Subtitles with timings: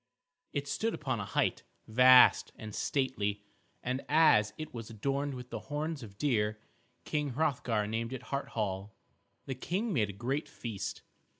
[0.51, 3.43] It stood upon a height, vast and stately,
[3.83, 6.59] and as it was adorned with the horns of deer,
[7.05, 8.95] King Hrothgar named it Hart Hall.
[9.45, 11.03] The King made a great feast.